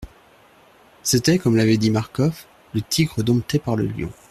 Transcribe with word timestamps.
C'était, 1.03 1.37
comme 1.37 1.55
l'avait 1.55 1.77
dit 1.77 1.91
Marcof, 1.91 2.47
le 2.73 2.81
tigre 2.81 3.21
dompté 3.21 3.59
par 3.59 3.75
le 3.75 3.85
lion. 3.85 4.11